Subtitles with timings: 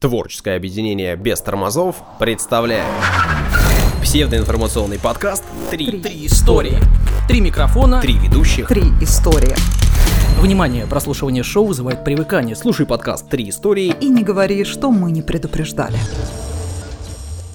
[0.00, 2.86] Творческое объединение без тормозов представляет
[4.02, 6.78] псевдоинформационный подкаст «Три, Три истории.
[7.28, 8.00] Три микрофона.
[8.00, 8.66] Три ведущих».
[8.66, 9.54] Три истории.
[10.40, 12.56] Внимание, прослушивание шоу вызывает привыкание.
[12.56, 13.94] Слушай подкаст «Три истории».
[14.00, 15.98] И не говори, что мы не предупреждали.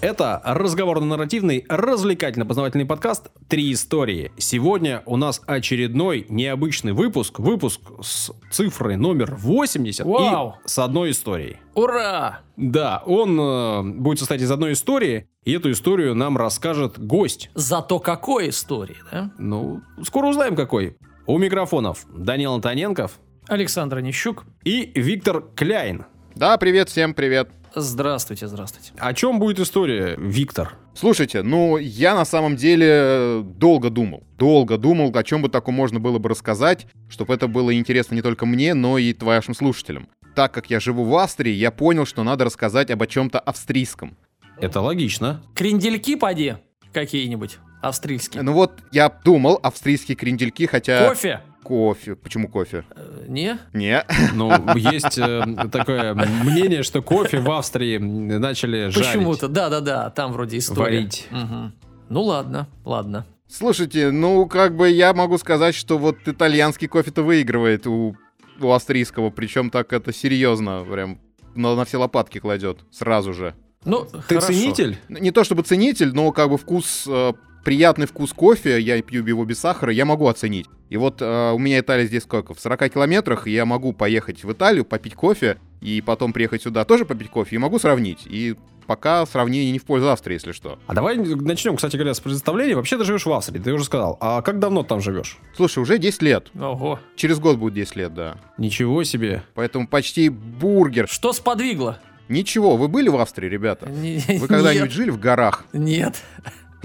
[0.05, 4.31] Это разговорно-нарративный, развлекательно-познавательный подкаст «Три истории».
[4.37, 7.39] Сегодня у нас очередной необычный выпуск.
[7.39, 10.59] Выпуск с цифрой номер 80 Вау.
[10.63, 11.57] и с одной историей.
[11.73, 12.41] Ура!
[12.55, 17.49] Да, он э, будет состоять из одной истории, и эту историю нам расскажет гость.
[17.55, 19.31] Зато какой истории, да?
[19.39, 20.97] Ну, скоро узнаем какой.
[21.25, 23.17] У микрофонов Данил Антоненков
[23.47, 24.43] Александр Нищук.
[24.63, 26.05] и Виктор Кляйн.
[26.35, 27.49] Да, привет, всем привет.
[27.75, 28.93] Здравствуйте, здравствуйте.
[28.97, 30.75] О чем будет история, Виктор?
[30.93, 34.23] Слушайте, ну, я на самом деле долго думал.
[34.37, 38.21] Долго думал, о чем бы таком можно было бы рассказать, чтобы это было интересно не
[38.21, 40.07] только мне, но и вашим слушателям.
[40.35, 44.15] Так как я живу в Австрии, я понял, что надо рассказать об о чем-то австрийском.
[44.59, 45.43] Это логично.
[45.53, 46.55] Крендельки поди
[46.93, 48.41] какие-нибудь австрийские.
[48.41, 51.09] Ну вот, я думал, австрийские крендельки, хотя...
[51.09, 51.41] Кофе?
[51.65, 52.15] Кофе.
[52.15, 52.85] Почему кофе?
[52.95, 53.57] Э, Не?
[53.73, 54.05] Не.
[54.35, 59.09] Ну, есть э, такое мнение, что кофе в Австрии начали жарить.
[59.09, 60.99] Почему-то, да-да-да, там вроде история.
[60.99, 61.27] Варить.
[61.31, 61.73] Мгм.
[62.09, 63.25] Ну ладно, ладно.
[63.47, 68.15] Слушайте, ну, как бы я могу сказать, что вот итальянский кофе-то выигрывает у,
[68.59, 71.19] у австрийского, причем так это серьезно, прям
[71.55, 73.55] на, на все лопатки кладет сразу же.
[73.85, 74.47] Ну, Ты хорошо.
[74.47, 74.97] ценитель?
[75.09, 77.33] Не то чтобы ценитель, но как бы вкус, э,
[77.65, 80.67] приятный вкус кофе, я пью его без сахара, я могу оценить.
[80.89, 82.53] И вот э, у меня Италия здесь сколько?
[82.53, 86.85] В 40 километрах, и я могу поехать в Италию, попить кофе, и потом приехать сюда
[86.85, 88.19] тоже попить кофе, и могу сравнить.
[88.25, 88.55] И
[88.85, 90.77] пока сравнение не в пользу Австрии, если что.
[90.85, 92.75] А давай начнем, кстати говоря, с представления.
[92.75, 94.15] Вообще ты живешь в Австрии, ты уже сказал.
[94.21, 95.39] А как давно там живешь?
[95.57, 96.51] Слушай, уже 10 лет.
[96.59, 96.99] Ого.
[97.15, 98.37] Через год будет 10 лет, да.
[98.59, 99.43] Ничего себе.
[99.55, 101.07] Поэтому почти бургер.
[101.07, 101.99] Что сподвигло?
[102.29, 103.87] Ничего, вы были в Австрии, ребята?
[103.89, 105.65] Не- Вы когда-нибудь жили в горах?
[105.73, 106.15] Нет.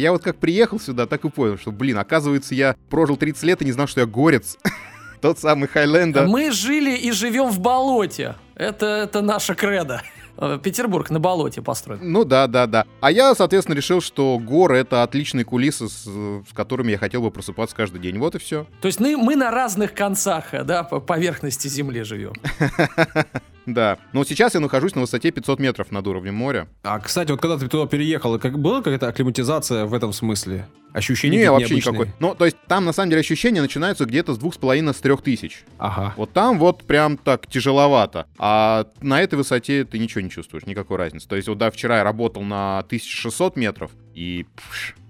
[0.01, 3.63] Я вот как приехал сюда, так и понял, что, блин, оказывается, я прожил 30 лет
[3.63, 4.59] и не знал, что я горец.
[5.21, 6.27] Тот самый Хайленда.
[6.27, 8.37] Мы жили и живем в болоте.
[8.55, 10.03] Это, это наша кредо.
[10.39, 12.01] Э, Петербург на болоте построен.
[12.03, 12.87] Ну да, да, да.
[13.01, 17.31] А я, соответственно, решил, что горы это отличные кулисы, с, с которыми я хотел бы
[17.31, 18.19] просыпаться каждый день.
[18.19, 18.67] Вот и все.
[18.81, 22.33] То есть мы, мы на разных концах, э, да, по поверхности Земли живем.
[23.67, 23.99] Да.
[24.13, 26.69] Но сейчас я нахожусь на высоте 500 метров над уровнем моря.
[26.83, 30.67] А, кстати, вот когда ты туда переехал, как, была какая-то акклиматизация в этом смысле?
[30.93, 31.93] Ощущение Не, вообще необычные?
[31.93, 32.15] никакой.
[32.19, 34.97] Ну, то есть там, на самом деле, ощущения начинаются где-то с двух с половиной, с
[34.99, 35.65] трех тысяч.
[35.79, 36.15] Ага.
[36.17, 38.27] Вот там вот прям так тяжеловато.
[38.39, 41.29] А на этой высоте ты ничего не чувствуешь, никакой разницы.
[41.29, 44.47] То есть вот да, вчера я работал на 1600 метров, и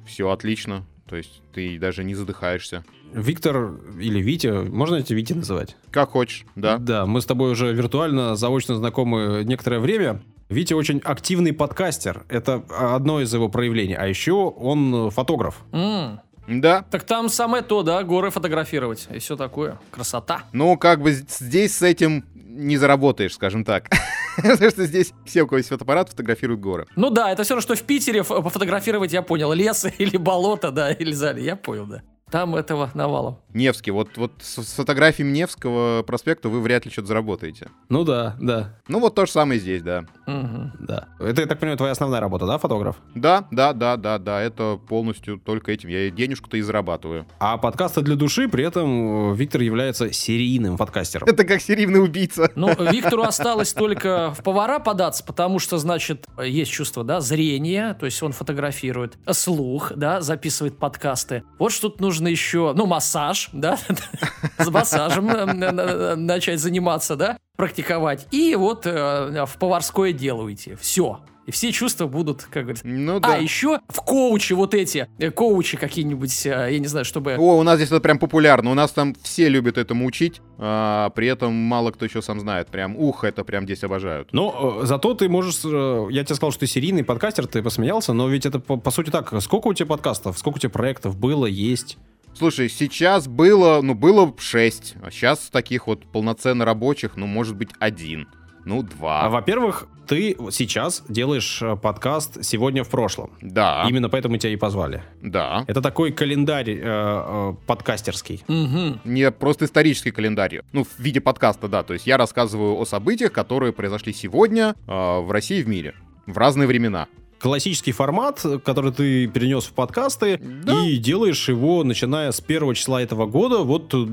[0.07, 0.85] все отлично.
[1.11, 2.85] То есть ты даже не задыхаешься.
[3.13, 5.77] Виктор или Витя, можно тебя Витя называть?
[5.91, 6.79] Как хочешь, да.
[6.79, 10.23] Да, мы с тобой уже виртуально, заочно знакомы некоторое время.
[10.49, 12.23] Витя очень активный подкастер.
[12.29, 13.95] Это одно из его проявлений.
[13.95, 15.65] А еще он фотограф.
[15.73, 16.85] М, Да.
[16.91, 19.81] Так там самое то, да, горы фотографировать и все такое.
[19.91, 20.45] Красота.
[20.53, 23.89] Ну, как бы здесь с этим не заработаешь, скажем так.
[24.37, 26.87] Потому что здесь все, у кого есть фотоаппарат, фотографируют горы.
[26.97, 30.71] Ну да, это все равно, что в Питере ф- пофотографировать, я понял, лес или болото,
[30.71, 32.03] да, или зале, я понял, да.
[32.31, 33.39] Там этого навалом.
[33.53, 37.69] Невский, вот, вот с, с фотографиями Невского проспекта вы вряд ли что-то заработаете.
[37.89, 40.05] Ну да, да, Ну, вот то же самое здесь, да.
[40.27, 40.73] Мгм.
[40.79, 41.09] да.
[41.19, 42.97] Это, я так понимаю, твоя основная работа, да, фотограф?
[43.15, 45.89] Да, да, да, да, да, это полностью только этим.
[45.89, 47.27] Я и денежку-то и зарабатываю.
[47.41, 51.27] А подкасты для души, при этом э, Виктор является серийным подкастером.
[51.29, 52.51] Это как серийный убийца.
[52.55, 58.07] Ну, Виктору осталось только в повара податься, потому что, значит, есть чувство, да, зрения, то
[58.07, 61.43] есть он фотографирует, слух, да, записывает подкасты.
[61.59, 63.79] Вот что тут нужно еще, ну, массаж, да,
[64.59, 68.27] с массажем э, на- на- начать заниматься, да, практиковать.
[68.31, 70.75] И вот э, в поварское дело уйти.
[70.75, 71.21] Все.
[71.47, 72.87] И все чувства будут, как говорится.
[72.87, 73.35] Ну да.
[73.35, 77.35] А, еще в коучи вот эти, э, коучи какие-нибудь, я не знаю, чтобы...
[77.39, 78.71] О, у нас здесь это прям популярно.
[78.71, 82.69] У нас там все любят этому учить, а, при этом мало кто еще сам знает.
[82.69, 84.29] Прям, ух, это прям здесь обожают.
[84.33, 85.61] Но э, зато ты можешь...
[85.65, 88.91] э, я тебе сказал, что ты серийный подкастер, ты посмеялся, но ведь это по, по
[88.91, 89.33] сути так.
[89.41, 91.99] Сколько у тебя подкастов, сколько у тебя проектов было, есть?
[92.41, 97.69] Слушай, сейчас было, ну, было 6, а сейчас таких вот полноценно рабочих, ну, может быть,
[97.81, 98.29] один,
[98.65, 99.27] ну, два.
[99.27, 103.33] А, во-первых, ты сейчас делаешь э, подкаст «Сегодня в прошлом».
[103.43, 105.03] Да, Именно поэтому тебя и позвали.
[105.21, 105.67] да.
[105.69, 108.43] Это такой календарь э, э, подкастерский.
[108.49, 109.03] Мгм.
[109.05, 111.83] Не просто исторический календарь, ну, в виде подкаста, да.
[111.83, 115.95] То есть я рассказываю о событиях, которые произошли сегодня э, в России и в мире.
[116.25, 117.07] В разные времена.
[117.41, 120.85] Классический формат, который ты перенес в подкасты, Да.
[120.87, 124.07] и делаешь его, начиная с первого числа этого года, вот э,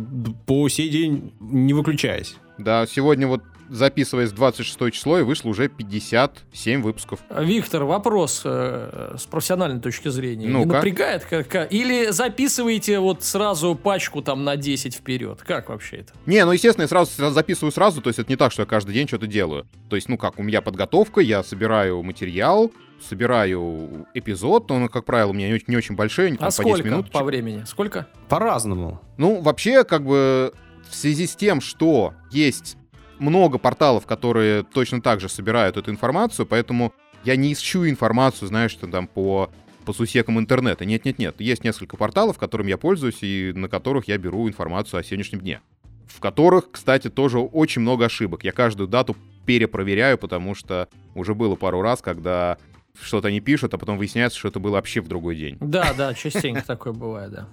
[0.45, 2.35] по сей день не выключаясь.
[2.57, 7.19] Да, сегодня вот записываясь 26 число, и вышло уже 57 выпусков.
[7.29, 10.47] Виктор, вопрос э, с профессиональной точки зрения.
[10.47, 11.25] Ну, Не напрягает?
[11.25, 15.41] Как, как- Или записываете вот сразу пачку там на 10 вперед?
[15.45, 16.13] Как вообще это?
[16.25, 18.93] Не, ну, естественно, я сразу, записываю сразу, то есть это не так, что я каждый
[18.93, 19.67] день что-то делаю.
[19.89, 22.71] То есть, ну как, у меня подготовка, я собираю материал,
[23.01, 26.51] собираю эпизод, он, как правило, у меня не очень, не очень большой, там, А по
[26.51, 27.11] 10 сколько минут.
[27.11, 27.63] по времени?
[27.67, 28.07] Сколько?
[28.29, 29.01] По-разному.
[29.17, 30.53] Ну, вообще, как бы,
[30.89, 32.77] в связи с тем, что есть
[33.19, 36.93] много порталов, которые точно так же собирают эту информацию, поэтому
[37.23, 39.49] я не ищу информацию, знаешь, что там по
[39.87, 40.83] по сусекам интернета.
[40.83, 41.39] Нет-нет-нет.
[41.39, 45.61] Есть несколько порталов, которыми я пользуюсь и на которых я беру информацию о сегодняшнем дне.
[46.07, 48.43] В которых, кстати, тоже очень много ошибок.
[48.43, 49.15] Я каждую дату
[49.45, 52.57] перепроверяю, потому что уже было пару раз, когда
[53.01, 55.57] что-то они пишут, а потом выясняется, что это было вообще в другой день.
[55.61, 57.47] Да, да, частенько такое бывает, да.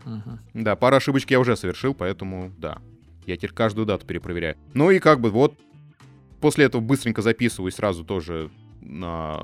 [0.54, 2.78] Да, пару ошибочек я уже совершил, поэтому да.
[3.26, 4.56] Я теперь каждую дату перепроверяю.
[4.74, 5.54] Ну и как бы вот
[6.40, 8.50] после этого быстренько записываю сразу тоже
[8.80, 9.40] на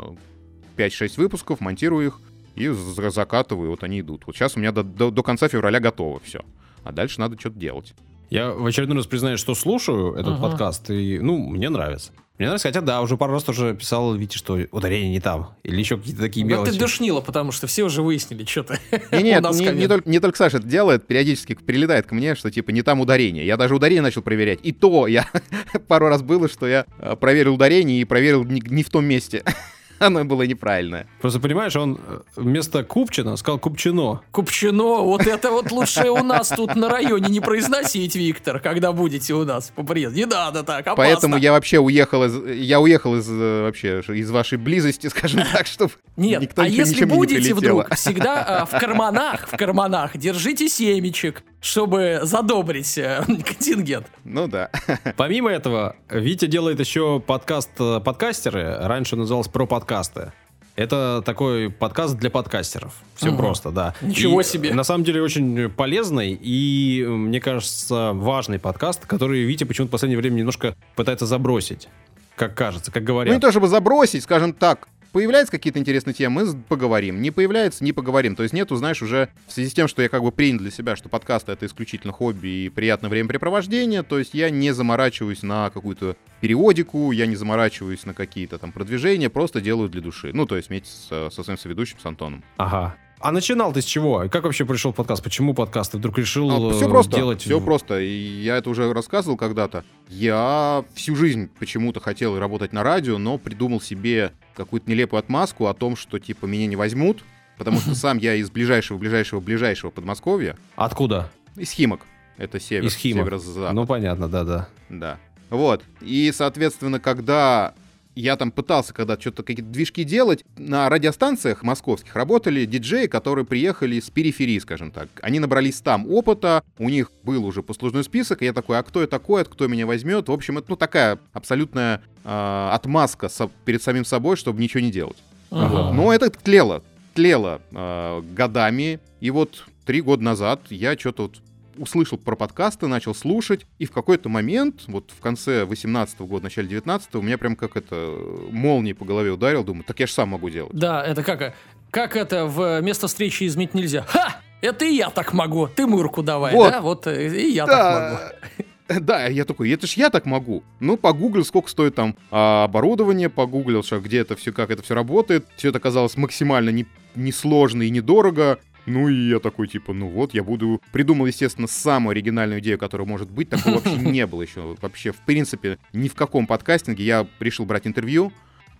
[0.76, 2.20] 5-6 выпусков, монтирую их
[2.56, 4.26] и за- закатываю, вот они идут.
[4.26, 6.40] Вот сейчас у меня до, до- до конца февраля готово все.
[6.84, 7.94] А дальше надо что-то делать.
[8.30, 10.42] Я в очередной раз признаюсь, что слушаю этот Ага.
[10.42, 12.12] подкаст, и, ну, мне нравится.
[12.40, 15.50] Мне нравится, хотя, да, уже пару раз тоже писал Вите, что ударение не там.
[15.62, 16.72] Или еще какие-то такие Да мелочи.
[16.72, 18.78] ты душнила, потому что все уже выяснили, что ты.
[19.12, 22.50] Не, нет, не, не только, не только Саша это делает, периодически прилетает ко мне, что
[22.50, 23.44] типа не там ударение.
[23.44, 24.60] Я даже ударение начал проверять.
[24.62, 25.28] И то я
[25.86, 29.44] пару раз было, что я э, проверил ударение и проверил не, не в том месте.
[30.06, 31.06] Оно было неправильное.
[31.20, 34.22] Просто понимаешь, он э, вместо Купчина сказал Купчино.
[34.30, 39.34] Купчино, вот это вот лучше у нас тут на районе не произносить, Виктор, когда будете
[39.34, 40.18] у нас по приезду.
[40.18, 40.96] Не надо так, опасно.
[40.96, 45.66] Поэтому я вообще уехал из, я уехал из э, вообще из вашей близости, скажем так,
[45.66, 47.82] чтобы Нет, никто а если не будете прилетело.
[47.82, 54.06] вдруг, всегда э, в карманах, в карманах держите семечек, чтобы задобрить э, контингент.
[54.24, 54.70] Ну да.
[55.16, 58.76] Помимо этого, Витя делает еще подкаст э, «Подкастеры».
[58.80, 60.32] Раньше назывался «Про подкасты».
[60.76, 62.94] Это такой подкаст для подкастеров.
[63.16, 63.36] Все Мгм.
[63.36, 63.94] просто, да.
[64.00, 64.72] Ничего И, себе.
[64.72, 70.18] На самом деле очень полезный и, мне кажется, важный подкаст, который Витя почему-то в последнее
[70.18, 71.88] время немножко пытается забросить.
[72.36, 73.34] Как кажется, как Ну говорят.
[73.34, 74.88] не то чтобы забросить, скажем так.
[75.12, 77.20] Появляются какие-то интересные темы, мы поговорим.
[77.20, 78.36] Не появляется, не поговорим.
[78.36, 80.70] То есть нету, знаешь, уже в связи с тем, что я как бы принял для
[80.70, 85.70] себя, что подкасты это исключительно хобби и приятное времяпрепровождение, то есть я не заморачиваюсь на
[85.70, 90.30] какую-то периодику, я не заморачиваюсь на какие-то там продвижения, просто делаю для души.
[90.32, 92.44] Ну, то есть вместе со, со своим соведущим, с Антоном.
[92.56, 92.96] Ага.
[93.20, 94.26] А начинал ты с чего?
[94.30, 95.22] Как вообще пришел подкаст?
[95.22, 95.92] Почему подкаст?
[95.92, 97.42] Ты вдруг решил все э, А, просто, делать...
[97.42, 98.00] все просто.
[98.00, 99.84] И я это уже рассказывал когда-то.
[100.08, 105.74] Я всю жизнь почему-то хотел работать на радио, но придумал себе какую-то нелепую отмазку о
[105.74, 107.22] том, что типа меня не возьмут,
[107.58, 111.30] потому что сам я из ближайшего, ближайшего, ближайшего Подмосковья, Откуда?
[111.56, 112.00] из Химок.
[112.38, 113.24] Это север, Из Химок.
[113.24, 113.74] северо-запад.
[113.74, 114.68] Ну, понятно, да-да.
[114.88, 115.18] Да.
[115.50, 115.84] Вот.
[116.00, 117.74] И, соответственно, когда
[118.14, 124.00] я там пытался когда что-то какие-то движки делать, на радиостанциях московских работали диджеи, которые приехали
[124.00, 125.08] с периферии, скажем так.
[125.22, 129.00] Они набрались там опыта, у них был уже послужной список, и я такой, а кто
[129.00, 130.28] я такой, кто меня возьмет?
[130.28, 134.90] В общем, это ну, такая абсолютная э, отмазка со- перед самим собой, чтобы ничего не
[134.90, 135.16] делать.
[135.50, 135.92] Ага.
[135.92, 136.82] Но это тлело,
[137.14, 139.00] тлело э, годами.
[139.20, 141.40] И вот три года назад я что-то вот
[141.80, 146.68] услышал про подкасты, начал слушать, и в какой-то момент, вот в конце 18 года, начале
[146.68, 148.16] 19 у меня прям как это
[148.50, 150.72] молнией по голове ударил, думаю, так я же сам могу делать.
[150.74, 151.54] Да, это как,
[151.90, 154.02] как это в место встречи изменить нельзя.
[154.02, 154.36] Ха!
[154.60, 155.68] Это и я так могу.
[155.68, 156.70] Ты мырку давай, Вот.
[156.70, 156.80] да?
[156.82, 158.64] Вот э, и я так могу.
[159.00, 160.64] Да, я такой, это ж я так могу.
[160.80, 164.96] Ну, погуглил, сколько стоит там а, оборудование, погуглил, что где это все, как это все
[164.96, 165.46] работает.
[165.54, 168.58] Все это казалось максимально не- несложно и недорого.
[168.90, 170.80] Ну и я такой, типа, ну вот, я буду...
[170.92, 173.48] Придумал, естественно, самую оригинальную идею, которая может быть.
[173.48, 174.76] Такого вообще не было еще.
[174.80, 178.32] Вообще, в принципе, ни в каком подкастинге я решил брать интервью.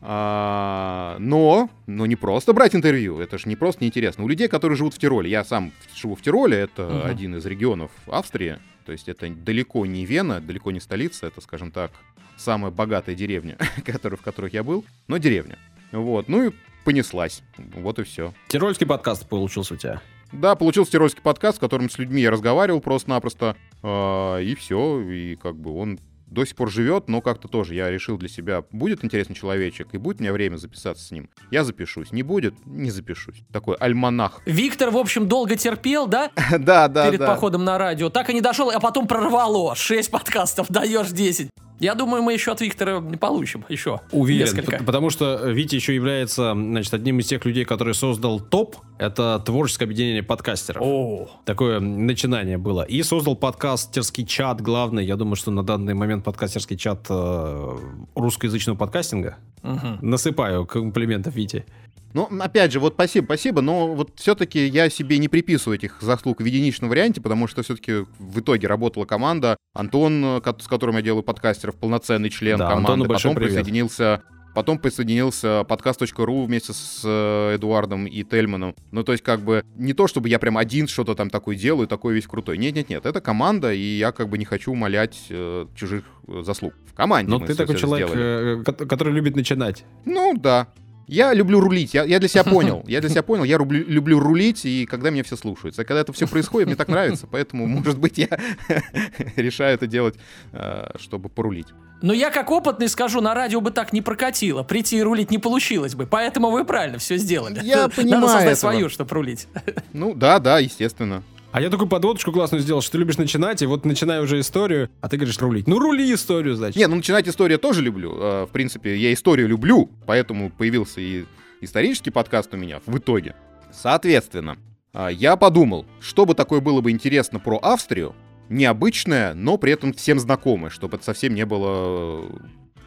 [0.02, 4.25] А, но, но не просто брать интервью, это же не просто неинтересно.
[4.25, 7.07] У людей, которые живут в Тироле, я сам живу в Тироле, это Мгм.
[7.07, 11.71] один из регионов Австрии, то есть это далеко не Вена, далеко не столица, это, скажем
[11.71, 11.90] так,
[12.38, 15.59] самая богатая деревня, в которых я был, но деревня.
[15.93, 16.50] Вот, ну и
[16.84, 18.32] понеслась, вот и все.
[18.49, 20.00] Тирольский подкаст получился у тебя.
[20.32, 25.37] Да, получился тирольский подкаст, в котором с людьми я разговаривал просто-напросто, а, и все, и
[25.37, 25.99] как бы он
[26.30, 29.99] до сих пор живет, но как-то тоже я решил для себя, будет интересный человечек, и
[29.99, 33.42] будет у меня время записаться с ним, я запишусь, не будет, не запишусь.
[33.52, 34.40] Такой альманах.
[34.46, 36.30] Виктор, в общем, долго терпел, да?
[36.60, 38.10] Да, да, Перед походом на радио.
[38.10, 39.75] Так и не дошел, а потом прорвало.
[39.75, 41.50] Шесть подкастов, даешь 10.
[41.80, 43.64] Я думаю, мы еще от Виктора не получим.
[43.70, 44.84] Еще Уверен, несколько.
[44.84, 48.76] потому что Витя еще является, значит, одним из тех людей, который создал ТОП.
[48.99, 50.82] Это творческое объединение подкастеров.
[50.84, 52.82] О, Такое начинание было.
[52.82, 55.06] И создал подкастерский чат, главный.
[55.06, 57.78] Я думаю, что на данный момент подкастерский чат э,
[58.14, 59.38] русскоязычного подкастинга.
[59.62, 59.99] мгм.
[60.02, 61.64] Насыпаю комплиментов Вите.
[62.12, 66.40] Ну, опять же, вот спасибо, спасибо, но вот все-таки я себе не приписываю этих заслуг
[66.40, 69.57] в единичном варианте, потому что все-таки в итоге работала команда.
[69.75, 72.93] Антон, э, с которым я делаю подкастеров, полноценный член Да, команды.
[72.93, 73.55] Антону большой Потом привет.
[73.59, 74.23] присоединился
[74.55, 78.75] Потом присоединился подкаст.ру вместе с э, Эдуардом и Тельманом.
[78.90, 81.87] Ну, то есть, как бы, не то, чтобы я прям один что-то там такое делаю,
[81.87, 82.59] такой весь крутой.
[82.59, 86.75] Нет-нет-нет, это команда, и я как бы не хочу умолять э, чужих э, заслуг.
[86.87, 89.85] В команде Но ты такой человек, э, ко- который любит начинать.
[90.05, 90.67] Ну, да.
[91.11, 92.85] Я люблю рулить, я, я для себя понял.
[92.87, 95.83] Я для себя понял, я рублю- люблю рулить, и когда меня все слушаются.
[95.83, 98.29] А когда это все происходит, мне так нравится, поэтому, может быть, я
[99.37, 100.14] решаю это делать,
[100.52, 101.67] э, чтобы порулить.
[102.02, 104.62] Но я как опытный скажу, на радио бы так не прокатило.
[104.62, 106.07] Прийти и рулить не получилось бы.
[106.07, 107.61] Поэтому вы правильно все сделали.
[107.62, 108.71] Я Надо понимаю создать этого.
[108.73, 109.49] свою, чтобы рулить.
[109.93, 111.23] Ну, да, да, естественно.
[111.52, 114.88] А я такую подводочку классную сделал, что ты любишь начинать, и вот начинаю уже историю,
[115.00, 115.66] а ты говоришь рулить.
[115.66, 116.76] Ну, рули историю, значит.
[116.76, 118.14] Не, ну начинать историю я тоже люблю.
[118.16, 121.25] Э, В принципе, я историю люблю, поэтому появился и
[121.61, 123.35] исторический подкаст у меня в итоге.
[123.73, 124.59] Соответственно,
[124.92, 128.14] а, я подумал, что бы такое было бы интересно про Австрию,
[128.49, 132.28] необычное, но при этом всем знакомое, чтобы это совсем не было э,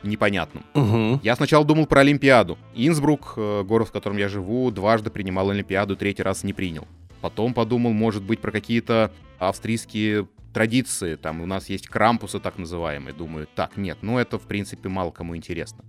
[0.03, 0.65] непонятным.
[0.73, 1.19] Мгм.
[1.21, 2.57] Я сначала думал про Олимпиаду.
[2.75, 6.87] Инсбрук, э, город, в котором я живу, дважды принимал Олимпиаду, третий раз не принял.
[7.23, 11.15] Потом подумал, может быть, про какие-то австрийские традиции.
[11.15, 13.13] Там у нас есть крампусы так называемые.
[13.13, 15.85] Думаю, так, нет, ну это, в принципе, мало кому интересно.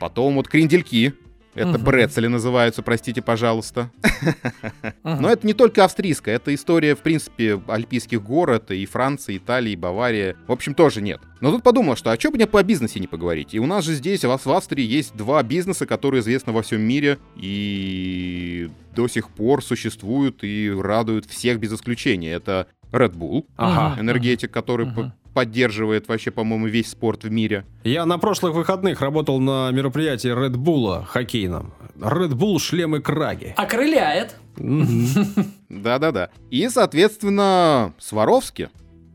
[0.00, 1.12] Потом вот крендельки.
[1.58, 1.84] Это Мгм.
[1.84, 3.90] брецели называются, простите, пожалуйста.
[5.02, 5.22] Мгм.
[5.22, 9.72] Но это не только австрийская, это история, в принципе, альпийских гор, это и Франция, Италия,
[9.72, 10.36] и Бавария.
[10.46, 11.20] В общем, тоже нет.
[11.40, 13.54] Но тут подумал, что а что бы мне по бизнесе не поговорить?
[13.54, 16.62] И у нас же здесь, у вас в Австрии, есть два бизнеса, которые известны во
[16.62, 22.32] всем мире и до сих пор существуют и радуют всех без исключения.
[22.32, 24.00] Это Red Bull, Ага.
[24.00, 27.64] Энергетик, который п- поддерживает вообще, по-моему, весь спорт в мире.
[27.84, 31.72] Я на прошлых выходных работал на мероприятии Red Bull хоккейном.
[31.96, 33.54] Red Bull шлемы краги.
[33.56, 34.36] Окрыляет.
[35.68, 36.30] Да-да-да.
[36.50, 38.70] И, соответственно, Сваровски.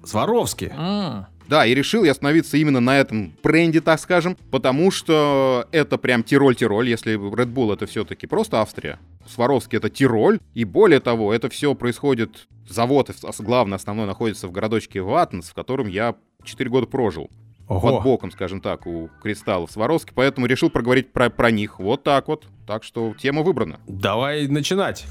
[0.05, 0.71] Сваровски.
[0.75, 1.25] М.
[1.47, 6.23] Да, и решил я остановиться именно на этом бренде, так скажем, потому что это прям
[6.23, 11.49] Тироль-Тироль, если Red Bull это все-таки просто Австрия, Сваровский это Тироль, и более того, это
[11.49, 17.29] все происходит, завод главный, основной, находится в городочке Ватнс, в котором я 4 года прожил.
[17.67, 18.01] Под Ого.
[18.01, 22.45] боком, скажем так, у кристаллов Сваровски, поэтому решил проговорить про, про них вот так вот.
[22.67, 23.79] Так что тема выбрана.
[23.87, 25.05] Давай начинать.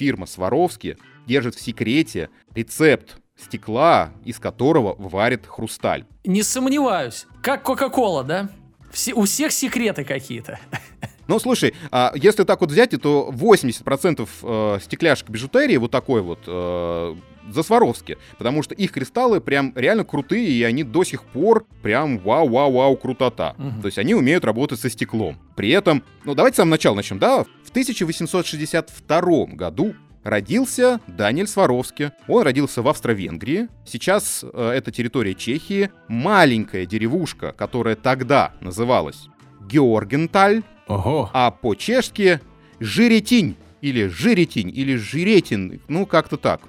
[0.00, 6.06] фирма Сваровски держит в секрете рецепт стекла, из которого варит хрусталь.
[6.24, 7.26] Не сомневаюсь.
[7.42, 8.48] Как Кока-Кола, да?
[8.90, 10.58] Все, у всех секреты какие-то.
[11.30, 16.40] Ну, слушай, а если так вот взять, то 80% э, стекляшек бижутерии вот такой вот
[16.44, 17.14] э,
[17.48, 22.18] за Сваровски, потому что их кристаллы прям реально крутые, и они до сих пор прям
[22.18, 23.54] вау-вау-вау крутота.
[23.58, 23.80] Мгм.
[23.80, 25.38] То есть они умеют работать со стеклом.
[25.54, 27.44] При этом, ну давайте с самого начала начнем, да?
[27.62, 29.94] В 1862 году
[30.24, 32.10] родился Даниэль Сваровски.
[32.26, 33.68] Он родился в Австро-Венгрии.
[33.86, 35.90] Сейчас э, это территория Чехии.
[36.08, 39.28] Маленькая деревушка, которая тогда называлась
[39.70, 41.30] Георгенталь, Ого.
[41.32, 42.40] а по-чешски
[42.80, 46.62] Жиретинь или Жиретинь или Жиретин, ну как-то так.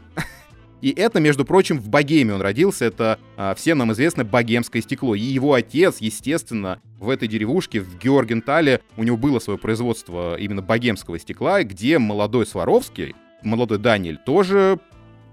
[0.81, 2.85] И это, между прочим, в Богеме он родился.
[2.85, 5.13] Это а, всем нам известно богемское стекло.
[5.13, 10.63] И его отец, естественно, в этой деревушке, в Георгентале, у него было свое производство именно
[10.63, 14.79] богемского стекла, где молодой Сваровский, молодой Даниэль, тоже,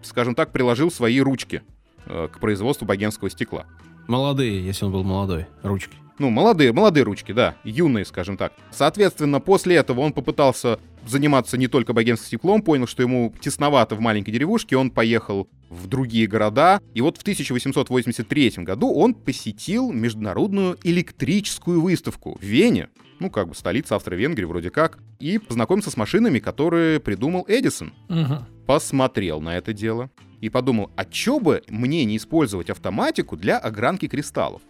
[0.03, 1.63] скажем так, приложил свои ручки
[2.05, 3.65] э, к производству богемского стекла.
[4.07, 5.47] Молодые, если он был молодой.
[5.63, 5.97] Ручки.
[6.19, 8.53] Ну, молодые, молодые ручки, да, юные, скажем так.
[8.71, 14.01] Соответственно, после этого он попытался заниматься не только богемским стеклом, понял, что ему тесновато в
[14.01, 16.81] маленькой деревушке, он поехал в другие города.
[16.95, 22.89] И вот в 1883 году он посетил международную электрическую выставку в Вене,
[23.21, 27.93] ну, как бы столица Австро-Венгрии вроде как, и познакомился с машинами, которые придумал Эдисон.
[28.09, 28.45] Мгм.
[28.67, 30.11] Посмотрел на это дело
[30.41, 34.63] и подумал, а чё бы мне не использовать автоматику для огранки кристаллов?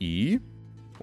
[0.00, 0.40] И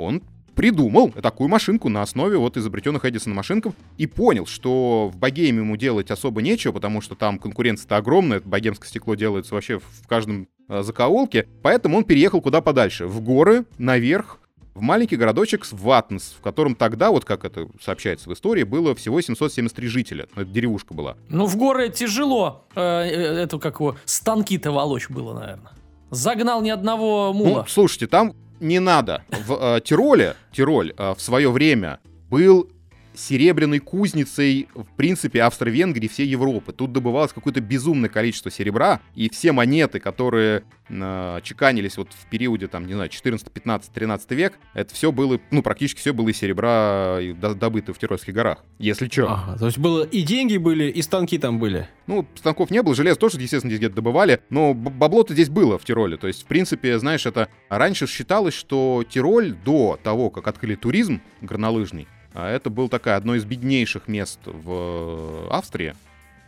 [0.01, 0.22] он
[0.55, 5.77] придумал такую машинку на основе вот изобретенных Эдисона машинков и понял, что в богеме ему
[5.77, 10.84] делать особо нечего, потому что там конкуренция-то огромная, богемское стекло делается вообще в каждом э,
[10.84, 14.39] закоулке, поэтому он переехал куда подальше, в горы, наверх,
[14.74, 19.20] в маленький городочек Ватнс, в котором тогда, вот как это сообщается в истории, было всего
[19.20, 20.27] 773 жителя.
[20.36, 21.17] Ну, Это деревушка была.
[21.29, 22.65] Ну, в горы тяжело.
[22.75, 25.72] э, э, эту, как его, станки-то волочь было, наверное.
[26.10, 27.65] Загнал ни одного Ну, мула.
[27.70, 29.24] слушайте, там не надо.
[29.30, 32.00] В э, Тироле, Тироль э, в свое время
[32.30, 32.70] был
[33.13, 36.74] серебряной кузницей, в принципе, Австро-Венгрии, всей Европы.
[36.74, 42.68] Тут добывалось какое-то безумное количество серебра, и все монеты, которые э, чеканились вот в периоде,
[42.68, 46.38] там, не знаю, 14, 15, 13 век, это все было, ну, практически все было из
[46.38, 49.32] серебра, э, до- добыто в Тирольских горах, если что.
[49.32, 51.88] Ага, то есть было и деньги были, и станки там были.
[52.08, 55.86] Ну, станков не было, железо тоже, естественно, здесь где-то добывали, но бабло-то здесь было в
[55.86, 56.18] Тироле.
[56.18, 61.22] То есть, в принципе, знаешь, это раньше считалось, что Тироль до того, как открыли туризм
[61.41, 65.95] горнолыжный, это было такая одно из беднейших мест в Австрии,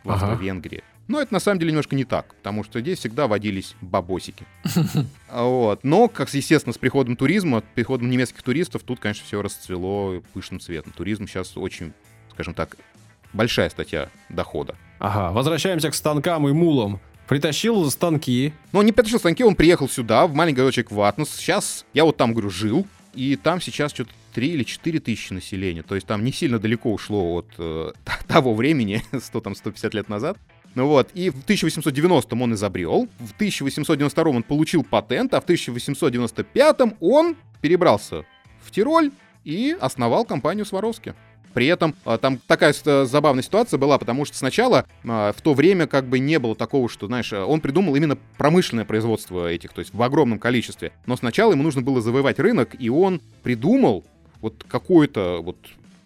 [0.02, 0.26] в Ага.
[0.26, 0.82] Австро-Венгрии.
[1.06, 4.46] Но это на самом деле немножко не так, потому что здесь всегда водились бабосики.
[5.28, 5.84] А Вот.
[5.84, 10.60] Но, как естественно, с приходом туризма, с приходом немецких туристов, тут, конечно, все расцвело пышным
[10.60, 10.92] цветом.
[10.92, 11.92] Туризм сейчас очень,
[12.32, 12.76] скажем так,
[13.34, 14.76] большая статья дохода.
[14.98, 17.00] Ага, возвращаемся к станкам и мулам.
[17.28, 18.54] Притащил станки.
[18.72, 21.30] Он не притащил станки, он приехал сюда, в маленький городочек Ватнес.
[21.30, 25.82] Сейчас я вот там, говорю, жил, и там сейчас что-то 3 или 4 тысячи населения.
[25.82, 27.92] То есть там не сильно далеко ушло от э,
[28.26, 30.36] того времени, 100, там, 150 лет назад.
[30.74, 36.96] Ну вот, и в 1890-м он изобрел, в 1892-м он получил патент, а в 1895-м
[36.98, 38.24] он перебрался
[38.60, 39.12] в Тироль
[39.44, 41.14] и основал компанию Сваровски.
[41.52, 45.54] При этом а, там такая э, забавная ситуация была, потому что сначала а, в то
[45.54, 49.72] время как бы не было такого, что, знаешь, э, он придумал именно промышленное производство этих,
[49.72, 50.92] то есть в огромном количестве.
[51.06, 54.04] Но сначала ему нужно было завоевать рынок, и он придумал
[54.44, 55.56] вот какой-то вот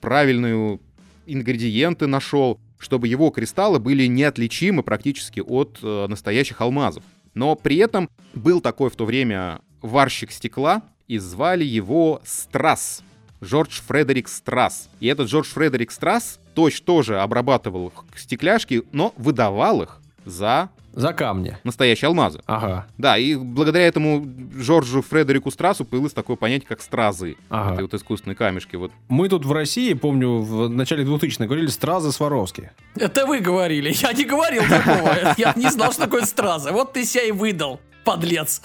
[0.00, 0.80] правильную
[1.26, 7.02] ингредиенты нашел, чтобы его кристаллы были неотличимы практически от э, настоящих алмазов.
[7.34, 13.02] Но при этом был такой в то время варщик стекла, и звали его Страс.
[13.42, 14.88] Джордж Фредерик Страс.
[15.00, 19.97] И этот Джордж Фредерик Страс точно тоже обрабатывал стекляшки, но выдавал их
[20.28, 21.56] за За камни.
[21.64, 22.40] настоящие алмазы.
[22.46, 24.26] Ага, Да, и благодаря этому
[24.58, 27.36] Джорджу Фредерику Страсу появилось такое понятие, как стразы.
[27.50, 27.74] ага.
[27.74, 28.76] Это вот искусственные камешки.
[28.76, 32.70] Вот Мы тут в России, помню, в начале 2000-х говорили «Стразы Сваровски».
[32.96, 33.92] Это вы говорили.
[33.94, 35.34] Я не говорил такого.
[35.36, 36.70] Я не знал, что такое стразы.
[36.72, 38.60] Вот ты себя и выдал, подлец.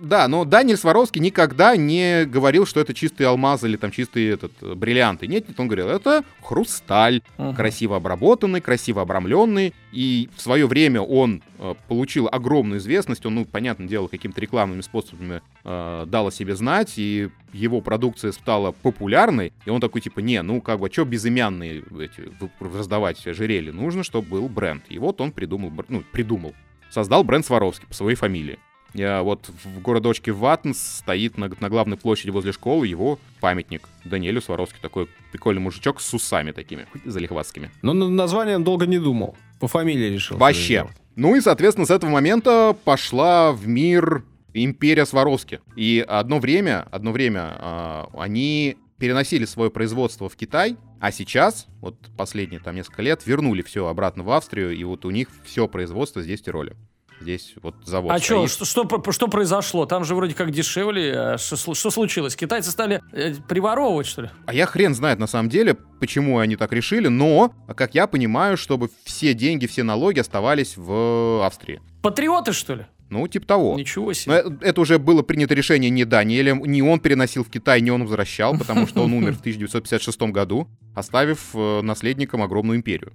[0.00, 4.52] Да, но Даниэль Сваровский никогда не говорил, что это чистые алмазы или там чистые этот,
[4.60, 5.26] э, бриллианты.
[5.26, 7.54] Нет, нет, он говорил, это хрусталь, Мгм.
[7.54, 9.74] красиво обработанный, красиво обрамленный.
[9.92, 13.26] И в свое время он э, получил огромную известность.
[13.26, 18.30] Он, ну, понятное дело, какими-то рекламными способами э, дал о себе знать, и его продукция
[18.32, 19.52] стала популярной.
[19.66, 22.30] И он такой, типа, не, ну, как бы, что безымянные эти,
[22.60, 23.72] раздавать ожерелья?
[23.72, 24.84] Нужно, чтобы был бренд.
[24.88, 26.54] И вот он придумал, ну, придумал.
[26.90, 28.58] Создал бренд Сваровский по своей фамилии.
[28.94, 34.40] Я вот в городочке Ватнс стоит на, на главной площади возле школы его памятник Даниэлю
[34.40, 34.78] Сваровски.
[34.80, 37.70] Такой прикольный мужичок с усами такими, залихватскими.
[37.82, 39.36] Но над названием долго не думал.
[39.60, 40.36] По фамилии решил.
[40.36, 40.88] Вообще.
[41.16, 44.24] Ну и, соответственно, с этого момента пошла в мир
[44.54, 45.60] империя Сваровски.
[45.76, 51.96] И одно время, одно время а, они переносили свое производство в Китай, а сейчас, вот
[52.16, 56.20] последние там несколько лет, вернули все обратно в Австрию, и вот у них все производство
[56.22, 56.74] здесь в Тироле.
[57.20, 58.68] Здесь вот завод А что, стоит.
[58.68, 59.86] что, что, что произошло?
[59.86, 61.12] Там же вроде как дешевле.
[61.18, 62.36] а Что, слу- что случилось?
[62.36, 64.30] Китайцы стали э, приворовывать, что ли?
[64.46, 68.56] А я хрен знает на самом деле, почему они так решили, но, как я понимаю,
[68.56, 71.80] чтобы все деньги, все налоги оставались в Австрии.
[72.02, 72.86] Патриоты, что ли?
[73.10, 73.74] Ну, типа того.
[73.78, 74.34] Ничего Но себе.
[74.34, 78.02] это, это уже было принято решение не Даниэлем, не он переносил в Китай, не он
[78.02, 83.12] возвращал, потому что он умер в 1956 году, оставив э, наследникам огромную империю.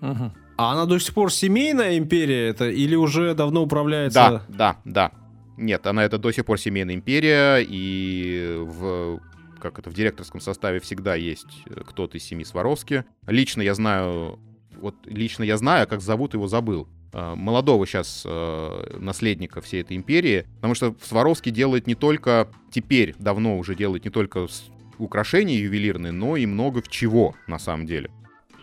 [0.00, 0.32] Мгм.
[0.56, 4.42] А она до сих пор семейная империя это или уже давно Да, управляется?
[4.48, 5.12] да, да.
[5.56, 9.20] Нет, она это до сих пор семейная империя, и в
[9.60, 13.04] как это в директорском составе всегда есть э, кто-то из семьи Сваровски.
[13.28, 14.40] Лично я знаю,
[14.80, 16.88] вот лично я знаю, как зовут его забыл.
[17.12, 23.14] э, молодого сейчас э, наследника всей этой империи, потому что Сваровский делает не только, теперь
[23.20, 24.48] давно уже делает не только
[24.98, 28.10] украшения ювелирные, но и много в чего на самом деле.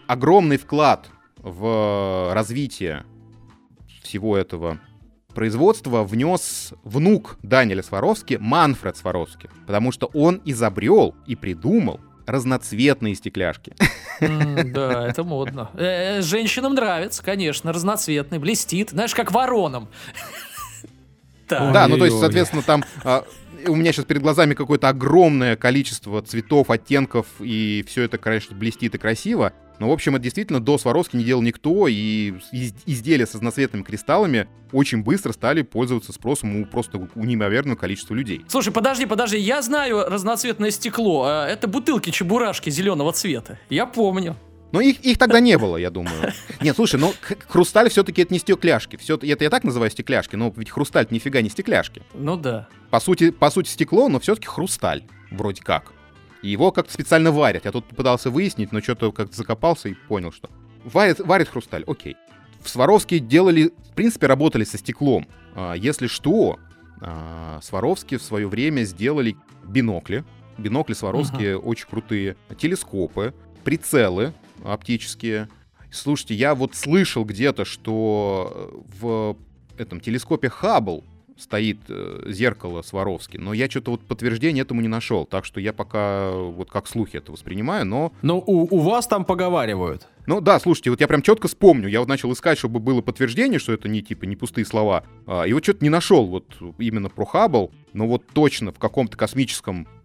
[0.08, 3.06] Огромный вклад в развитие
[4.04, 4.80] всего этого
[5.34, 13.74] производства внес внук Даниэля Сваровски, Манфред Сваровски, потому что он изобрел и придумал разноцветные стекляшки.
[14.22, 15.70] М, Да, это модно.
[15.76, 18.92] Э, э, Женщинам нравится, конечно, разноцветный, блестит.
[18.92, 19.88] Знаешь, как вороном.
[21.48, 21.74] Так.
[21.74, 23.24] Да, ну то есть, соответственно, там а,
[23.68, 28.96] у меня сейчас перед глазами какое-то огромное количество цветов, оттенков, и все это, конечно, блестит
[28.96, 29.54] и красиво.
[29.80, 33.84] Но, в общем, это действительно до Сваровски не делал никто, и из- изделия с разноцветными
[33.84, 38.42] кристаллами очень быстро стали пользоваться спросом у просто у неимоверного количества людей.
[38.50, 41.24] Слушай, подожди, подожди, я знаю разноцветное стекло.
[41.26, 43.58] А, Это бутылки-чебурашки зеленого цвета.
[43.70, 44.36] Я помню.
[44.72, 46.32] Но их, их тогда не было, я думаю.
[46.62, 48.98] Нет, слушай, ну х- хрусталь все-таки это не стекляшки.
[48.98, 52.04] Все, это я так называю стекляшки, но ведь хрусталь нифига не стекляшки.
[52.14, 52.68] Ну да.
[52.92, 55.92] По сути, по сути стекло, но все-таки хрусталь, вроде как.
[56.44, 57.66] И его как-то специально варят.
[57.66, 60.50] Я тут пытался выяснить, но что-то как-то закопался и понял, что
[60.86, 62.16] варят, варят хрусталь, окей.
[62.62, 65.28] В Сваровске делали, в принципе, работали со стеклом.
[65.56, 66.60] А, Если что,
[67.02, 70.24] а, Сваровски в свое время сделали бинокли.
[70.58, 72.36] Бинокли Сваровские очень крутые.
[72.58, 75.50] Телескопы, прицелы оптические.
[75.92, 79.36] Слушайте, я вот слышал где-то, что в
[79.78, 81.04] этом телескопе Хаббл
[81.40, 85.74] стоит э, зеркало Сваровски, но я что-то вот подтверждения этому не нашел, так что я
[85.74, 88.12] пока вот как слухи это воспринимаю, но...
[88.22, 90.08] Ну, у, у вас там поговаривают.
[90.26, 93.60] Ну да, слушайте, вот я прям четко вспомню, я вот начал искать, чтобы было подтверждение,
[93.60, 96.46] что это не типа не пустые слова, а, и вот что-то не нашел вот
[96.78, 99.99] именно про Хаббл, но вот точно в каком-то космическом э,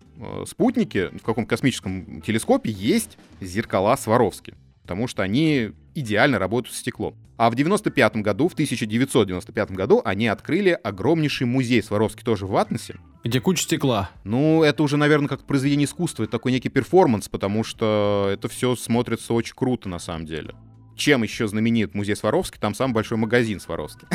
[0.47, 7.17] спутнике, в каком-то космическом телескопе есть зеркала Сваровски, потому что они идеально работают с стеклом.
[7.37, 12.97] А в 95 году, в 1995 году, они открыли огромнейший музей Сваровски тоже в Атнесе,
[13.25, 14.11] Где куча стекла.
[14.23, 18.77] ну, это уже, наверное, как произведение искусства, это такой некий перформанс, потому что это все
[18.77, 20.55] смотрится очень круто на самом деле.
[20.97, 22.59] Чем еще знаменит музей Сваровски?
[22.59, 24.07] Там самый большой магазин Сваровски.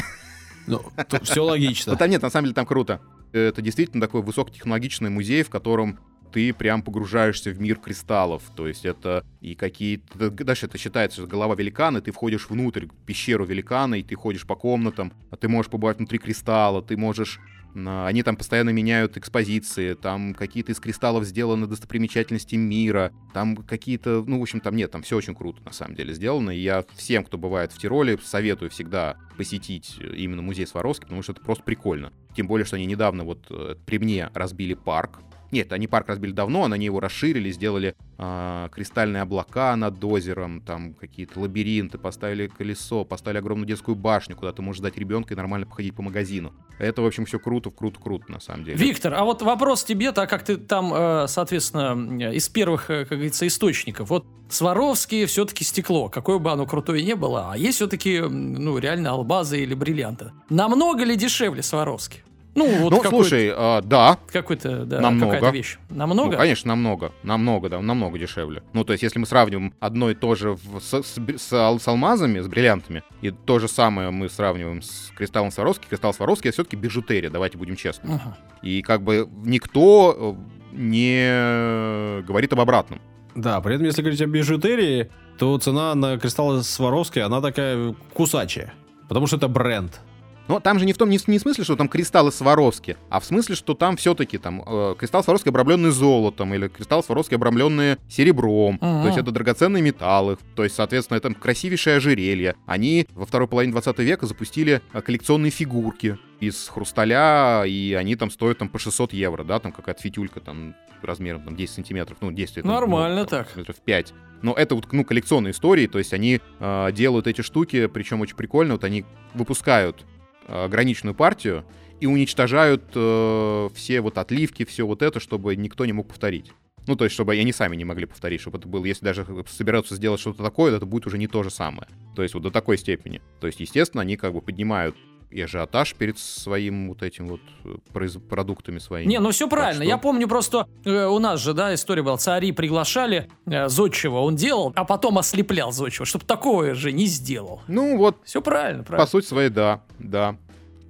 [0.66, 0.82] Ну,
[1.24, 1.94] все логично.
[1.94, 3.02] Ну, там нет, на самом деле там круто.
[3.32, 6.00] Это действительно такой высокотехнологичный музей, в котором
[6.32, 8.44] ты прям погружаешься в мир кристаллов.
[8.56, 10.30] То есть это и какие-то...
[10.30, 15.12] Дальше это считается, голова великана, ты входишь внутрь, пещеру великана, и ты ходишь по комнатам,
[15.32, 17.40] а ты можешь побывать внутри кристалла, ты можешь...
[17.76, 24.40] Они там постоянно меняют экспозиции, там какие-то из кристаллов сделаны достопримечательности мира, там какие-то, ну,
[24.40, 27.24] в общем, там нет, там все очень круто, на самом деле, сделано, и я всем,
[27.24, 32.12] кто бывает в Тироле, советую всегда посетить именно музей Сваровски, потому что это просто прикольно.
[32.36, 35.20] Тем более, что они недавно вот э, при мне разбили парк.
[35.52, 40.62] Нет, они парк разбили давно, но они его расширили, сделали а, кристальные облака над озером,
[40.62, 45.38] там какие-то лабиринты, поставили колесо, поставили огромную детскую башню, куда ты можешь дать ребенка и
[45.38, 46.54] нормально походить по магазину.
[46.78, 48.78] Это, в общем, все круто, круто, круто, на самом деле.
[48.78, 53.06] Виктор, а вот вопрос тебе, так как ты там, э, соответственно, э, из первых, э,
[53.06, 54.10] как говорится, источников.
[54.10, 59.12] Вот Сваровски все-таки стекло, какое бы оно крутое не было, а есть все-таки, ну, реально
[59.12, 60.32] албазы или бриллианты.
[60.50, 62.24] Намного ли дешевле Сваровски?
[62.60, 65.34] Ну, вот ну, слушай, а, да, какой-то, да, намного.
[65.36, 65.78] какая-то вещь.
[65.90, 66.32] Намного?
[66.32, 67.14] Ну, конечно, намного.
[67.24, 68.64] Намного, да, намного дешевле.
[68.74, 71.88] Ну, то есть, если мы сравниваем одно и то же в- с, с с с
[71.88, 76.56] алмазами, с бриллиантами, и то же самое мы сравниваем с кристаллом Сваровски, кристалл Сваровски это
[76.56, 78.16] все-таки бижутерия, давайте будем честны.
[78.16, 78.38] Ага.
[78.62, 80.36] И как бы никто
[80.74, 83.02] э, не говорит об обратном.
[83.36, 88.74] Да, при этом, если говорить о бижутерии, то цена на кристаллы Сваровски, она такая кусачая.
[89.08, 90.02] Потому что это бренд.
[90.50, 92.98] Но там же не в том, не, в- не в смысле, что там кристаллы Сваровски,
[93.10, 97.36] а в смысле, что там все-таки там э, кристалл Сваровски обрамленный золотом или кристалл Сваровски
[97.36, 98.80] обрамленный серебром.
[98.82, 99.02] Ага.
[99.04, 100.40] То есть это драгоценные металлы.
[100.56, 102.56] То есть, соответственно, это красивейшее ожерелье.
[102.66, 108.32] Они во второй половине 20 века запустили э, коллекционные фигурки из хрусталя, и они там
[108.32, 112.32] стоят там по 600 евро, да, там какая-то фитюлька там размером там 10 сантиметров, ну
[112.32, 113.56] 10 это, ну, Нормально там, так.
[113.56, 114.14] метров 5.
[114.42, 118.36] Но это вот, ну, коллекционные истории, то есть они э, делают эти штуки, причем очень
[118.36, 120.06] прикольно, вот они выпускают
[120.50, 121.66] э, ограниченную партию
[122.00, 126.52] и уничтожают э, все вот отливки, все вот это, чтобы никто не мог повторить.
[126.88, 129.96] Ну, то есть, чтобы они сами не могли повторить, чтобы это было, если даже собираются
[129.96, 131.88] сделать что-то такое, это будет уже не то же самое.
[132.16, 133.22] То есть, вот до такой степени.
[133.40, 134.96] То есть, естественно, они как бы поднимают
[135.32, 139.08] и ажиотаж перед своим вот этим вот э, произ- продуктами своими.
[139.10, 139.84] Не, ну все правильно.
[139.84, 144.24] что- Я помню просто, э, у нас же, да, история была, цари приглашали э, Зодчего,
[144.24, 147.62] он делал, а потом ослеплял Зодчего, чтобы такое же не сделал.
[147.68, 149.08] Ну, вот Все правильно, По правильно.
[149.10, 150.36] сути своей, да, да.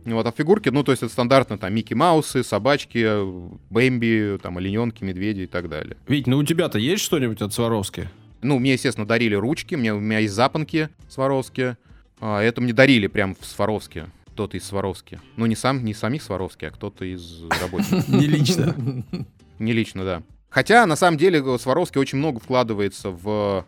[0.05, 3.05] Вот, а фигурки, ну, то есть это стандартно там Микки Маусы, собачки,
[3.69, 5.97] Бэмби, там, олененки, медведи и так далее.
[6.07, 8.09] Вить, ну у тебя-то есть что-нибудь от Сваровски?
[8.41, 11.75] Ну, мне, естественно, дарили ручки, мне, у меня есть запонки Сваровски,
[12.21, 14.07] А, это мне дарили прям в Сваровске.
[14.39, 15.19] Кто-то из Сваровски.
[15.35, 18.07] Ну, не сам, не самих Сваровски, а кто-то из рабочих.
[18.07, 18.73] Не лично.
[19.59, 20.23] Не лично, да.
[20.49, 23.65] Хотя, на самом деле, Сваровский очень много вкладывается в,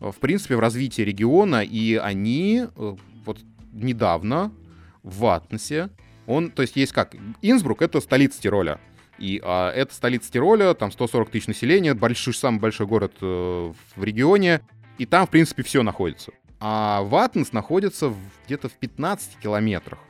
[0.00, 3.38] в принципе, в развитие региона, и они э, вот
[3.72, 4.50] недавно
[5.04, 5.88] в Ватнесе,
[6.26, 8.80] он, то есть есть как, Инсбрук— это столица Тироля,
[9.20, 14.02] и а, это столица Тироля, там 140 тысяч населения, большой, самый большой город э, в
[14.02, 14.62] регионе,
[14.98, 16.32] и там, в принципе, все находится.
[16.58, 18.12] А Ватнес находится
[18.46, 20.00] где-то в 15 километрах.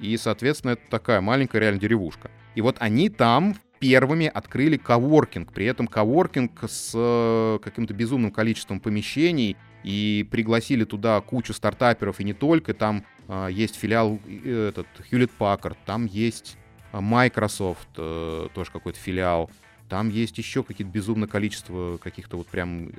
[0.00, 2.30] И, соответственно, это такая маленькая реально деревушка.
[2.54, 5.52] И вот они там первыми открыли коворкинг.
[5.52, 9.56] При этом коворкинг с э, каким-то безумным количеством помещений.
[9.84, 12.74] И пригласили туда кучу стартаперов, и не только.
[12.74, 16.56] Там э, есть филиал э, этот Hewlett Packard, там есть
[16.92, 19.50] э, Microsoft, э, тоже какой-то филиал.
[19.88, 22.90] Там есть еще какие-то безумное количество каких-то вот прям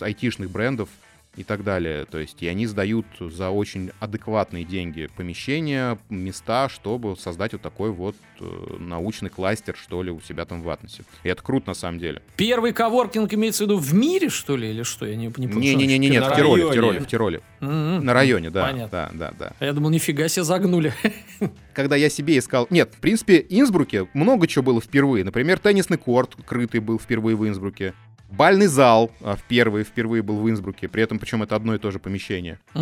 [0.00, 0.88] айтишных брендов
[1.36, 2.04] и так далее.
[2.04, 7.90] То есть, и они сдают за очень адекватные деньги помещения, места, чтобы создать вот такой
[7.90, 11.04] вот э, научный кластер, что ли, у себя там в Атносе.
[11.22, 12.22] И это круто на самом деле.
[12.36, 15.06] Первый коворкинг имеется в виду в мире, что ли, или что?
[15.06, 15.60] Я не, не понял.
[15.60, 16.72] Не-не-не, нет, в Тироле, в.
[16.72, 17.40] Тироле, в Тироле.
[17.60, 18.04] М-м.
[18.04, 18.66] На районе, да.
[18.66, 19.10] Понятно.
[19.12, 19.52] Да, да, да.
[19.58, 20.92] А Я думал, нифига себе загнули.
[21.72, 22.66] Когда я себе искал...
[22.70, 25.24] Нет, в принципе, Инсбруке много чего было впервые.
[25.24, 27.94] Например, теннисный корт крытый был впервые в Инсбруке.
[28.30, 30.88] Бальный зал а, впервые, впервые был в Инсбруке.
[30.88, 32.58] При этом, причем, это одно и то же помещение.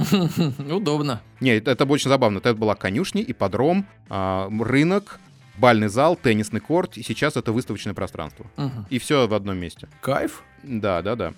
[0.58, 1.22] Удобно.
[1.40, 2.38] Не, это, очень забавно.
[2.38, 5.20] Это была конюшня, ипподром, а, рынок,
[5.56, 8.46] бальный зал, теннисный корт, и сейчас это выставочное пространство.
[8.56, 8.86] Мгм.
[8.90, 9.88] И все в одном месте.
[10.00, 10.42] Кайф.
[10.62, 11.32] Да, да, да.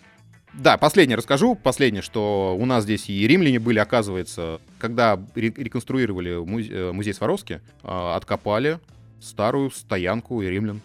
[0.54, 1.54] Да, последнее расскажу.
[1.54, 6.32] Последнее, что у нас здесь и римляне были, оказывается, когда ре- реконструировали
[6.70, 8.78] э, музей Сваровски, а, откопали
[9.20, 10.80] старую стоянку и римлян.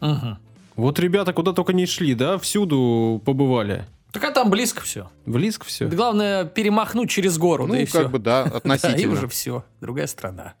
[0.00, 0.38] Мгм.
[0.76, 2.38] Вот ребята куда только не шли, да?
[2.38, 3.86] Всюду побывали.
[4.12, 5.10] Так а там близко все.
[5.24, 5.88] Близко все.
[5.88, 8.08] Главное перемахнуть через гору, ну, да и как все.
[8.08, 9.12] бы, да, Да, и относительно.
[9.14, 9.64] уже все.
[9.80, 10.54] Другая страна.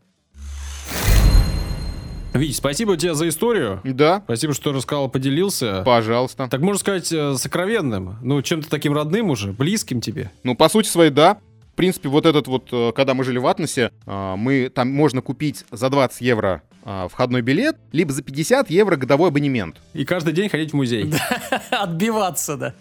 [2.32, 3.80] Вить, спасибо тебе за историю.
[3.82, 5.82] Да, Спасибо, что рассказал, поделился.
[5.86, 6.48] пожалуйста.
[6.50, 8.18] Так можно сказать, э, сокровенным.
[8.20, 10.30] Ну, чем-то таким родным уже, близким тебе.
[10.42, 11.38] Ну, по сути своей, да.
[11.72, 15.22] В принципе, вот этот вот, э, когда мы жили в Атносе, а, мы там можно
[15.22, 16.62] купить за 20 евро
[17.10, 19.80] входной билет, либо за 50 евро годовой абонемент.
[19.92, 21.12] И каждый день ходить в музей.
[21.70, 22.74] Отбиваться, да.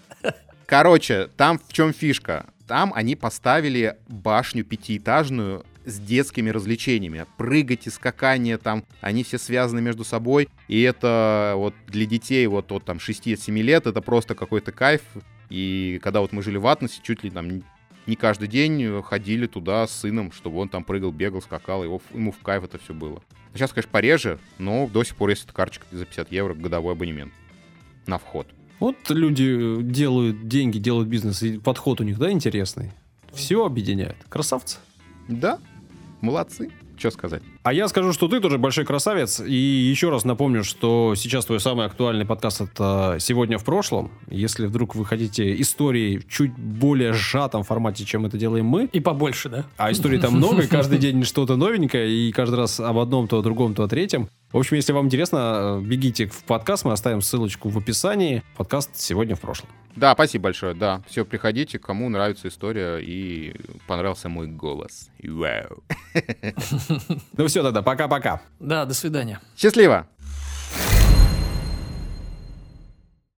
[0.65, 2.45] Короче, там в чем фишка?
[2.67, 7.25] Там они поставили башню пятиэтажную с детскими развлечениями.
[7.37, 10.49] Прыгать и скакание там, они все связаны между собой.
[10.67, 15.01] И это вот для детей вот от там 6-7 лет это просто какой-то кайф.
[15.49, 17.61] И когда вот мы жили в Атносе, чуть ли там
[18.07, 22.31] не каждый день ходили туда с сыном, чтобы он там прыгал, бегал, скакал, его, ему
[22.31, 23.21] в кайф это все было.
[23.53, 27.33] Сейчас, конечно, пореже, но до сих пор есть эта карточка за 50 евро годовой абонемент
[28.05, 28.47] на вход.
[28.79, 32.91] Вот люди э, делают деньги, делают бизнес, и подход у них, да, интересный.
[33.33, 34.17] Все объединяет.
[34.29, 34.77] Красавцы.
[35.27, 35.59] Да,
[36.21, 36.69] молодцы.
[36.97, 37.41] Что сказать?
[37.63, 39.39] А я скажу, что ты тоже большой красавец.
[39.39, 44.11] И еще раз напомню, что сейчас твой самый актуальный подкаст это «Сегодня в прошлом».
[44.29, 48.99] Если вдруг вы хотите истории в чуть более сжатом формате, чем это делаем мы, И
[48.99, 49.65] побольше, да?
[49.77, 53.39] а историй там много, и каждый день что-то новенькое, и каждый раз об одном, то
[53.39, 54.29] о другом, то о третьем.
[54.51, 58.43] В общем, если вам интересно, бегите в подкаст, мы оставим ссылочку в описании.
[58.55, 59.69] Подкаст «Сегодня в прошлом».
[59.95, 61.01] Да, спасибо большое, да.
[61.07, 63.55] Все, приходите, кому нравится история и
[63.87, 65.09] понравился мой голос.
[65.23, 65.83] Вау.
[67.37, 68.41] Ну все тогда, пока-пока.
[68.59, 69.41] Да, до свидания.
[69.57, 70.07] Счастливо!